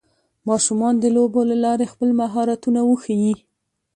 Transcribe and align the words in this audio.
ماشومان 0.47 0.93
د 0.99 1.05
لوبو 1.15 1.41
له 1.51 1.55
لارې 1.65 1.85
خپل 1.93 2.09
مهارتونه 2.21 2.79
وښيي 2.89 3.35